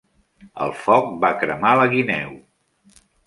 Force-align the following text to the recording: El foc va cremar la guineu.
El 0.65 0.71
foc 0.85 1.11
va 1.25 1.31
cremar 1.43 1.75
la 1.81 1.87
guineu. 1.93 2.33